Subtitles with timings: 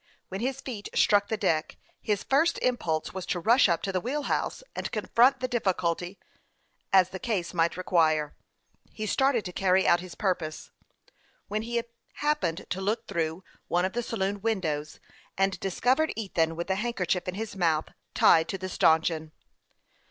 [0.29, 4.01] When his feet struck the deck, his first impulse was to rush up to the
[4.01, 6.17] wheel house, and confront the diffi culty
[6.91, 8.35] as the case might require.
[8.91, 10.71] He started to carry out his purpose,
[11.49, 11.83] when he
[12.13, 14.99] happened to look through one of the saloon windows,
[15.37, 18.49] and discovered Ethan, 288 HASTE AND WASTE, OB with the handkerchief in his mouth, tied
[18.49, 19.31] to the stanchion.